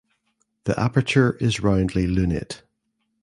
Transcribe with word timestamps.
The 0.63 0.73
aperture 0.79 1.33
is 1.33 1.59
roundly 1.59 2.07
lunate. 2.07 2.63